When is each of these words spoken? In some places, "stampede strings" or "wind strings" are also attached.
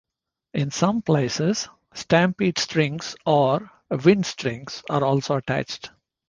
In 0.55 0.71
some 0.71 1.03
places, 1.03 1.69
"stampede 1.93 2.57
strings" 2.57 3.15
or 3.23 3.69
"wind 4.03 4.25
strings" 4.25 4.81
are 4.89 5.03
also 5.03 5.35
attached. 5.35 5.91